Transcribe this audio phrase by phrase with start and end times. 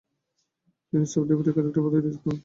[0.93, 2.37] তিনি sub deputy collector পদে নিযুক্ত হন।